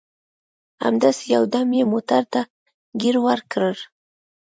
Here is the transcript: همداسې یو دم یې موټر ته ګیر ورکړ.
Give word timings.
همداسې 0.85 1.23
یو 1.35 1.43
دم 1.53 1.67
یې 1.77 1.83
موټر 1.93 2.23
ته 2.33 2.41
ګیر 3.01 3.15
ورکړ. 3.27 3.73